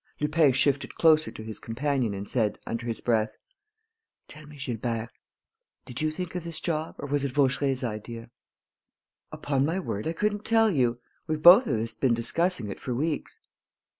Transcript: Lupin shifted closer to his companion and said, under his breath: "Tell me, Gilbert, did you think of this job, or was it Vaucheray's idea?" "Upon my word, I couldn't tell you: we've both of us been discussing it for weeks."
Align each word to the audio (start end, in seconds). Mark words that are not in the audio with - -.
Lupin 0.19 0.51
shifted 0.51 0.95
closer 0.95 1.29
to 1.29 1.43
his 1.43 1.59
companion 1.59 2.15
and 2.15 2.27
said, 2.27 2.57
under 2.65 2.87
his 2.87 2.99
breath: 3.01 3.37
"Tell 4.27 4.47
me, 4.47 4.57
Gilbert, 4.57 5.11
did 5.85 6.01
you 6.01 6.09
think 6.09 6.33
of 6.33 6.43
this 6.43 6.59
job, 6.59 6.95
or 6.97 7.07
was 7.07 7.23
it 7.23 7.31
Vaucheray's 7.33 7.83
idea?" 7.83 8.31
"Upon 9.31 9.63
my 9.63 9.79
word, 9.79 10.07
I 10.07 10.13
couldn't 10.13 10.43
tell 10.43 10.71
you: 10.71 10.99
we've 11.27 11.43
both 11.43 11.67
of 11.67 11.79
us 11.79 11.93
been 11.93 12.15
discussing 12.15 12.71
it 12.71 12.79
for 12.79 12.95
weeks." 12.95 13.39